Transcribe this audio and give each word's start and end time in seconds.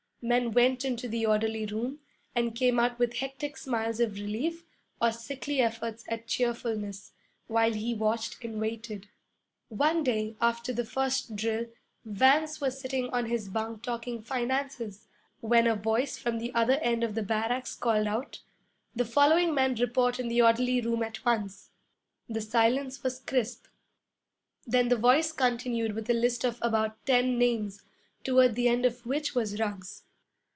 Men 0.23 0.51
went 0.51 0.85
into 0.85 1.07
the 1.07 1.25
orderly 1.25 1.65
room, 1.65 1.97
and 2.35 2.53
came 2.55 2.77
out 2.79 2.99
with 2.99 3.15
hectic 3.15 3.57
smiles 3.57 3.99
of 3.99 4.13
relief 4.13 4.67
or 5.01 5.11
sickly 5.11 5.59
efforts 5.61 6.03
at 6.09 6.27
cheerfulness, 6.27 7.13
while 7.47 7.73
he 7.73 7.95
watched 7.95 8.43
and 8.45 8.61
waited. 8.61 9.09
One 9.69 10.03
day, 10.03 10.35
after 10.39 10.73
the 10.73 10.85
first 10.85 11.35
drill, 11.35 11.69
Vance 12.05 12.61
was 12.61 12.79
sitting 12.79 13.09
on 13.09 13.25
his 13.25 13.49
bunk 13.49 13.81
talking 13.81 14.21
finances, 14.21 15.07
when 15.39 15.65
a 15.65 15.75
voice 15.75 16.19
from 16.19 16.37
the 16.37 16.53
other 16.53 16.77
end 16.83 17.03
of 17.03 17.15
the 17.15 17.23
barracks 17.23 17.73
called 17.73 18.05
out, 18.05 18.43
'The 18.95 19.05
following 19.05 19.55
men 19.55 19.73
report 19.73 20.19
in 20.19 20.27
the 20.27 20.43
orderly 20.43 20.81
room 20.81 21.01
at 21.01 21.25
once!' 21.25 21.71
The 22.29 22.41
silence 22.41 23.01
was 23.01 23.21
crisp. 23.21 23.65
Then 24.67 24.89
the 24.89 24.97
voice 24.97 25.31
continued 25.31 25.95
with 25.95 26.07
a 26.11 26.13
list 26.13 26.43
of 26.43 26.59
about 26.61 27.03
ten 27.07 27.39
names, 27.39 27.81
toward 28.23 28.53
the 28.53 28.67
end 28.67 28.85
of 28.85 29.03
which 29.07 29.33
was 29.33 29.59
Ruggs. 29.59 30.03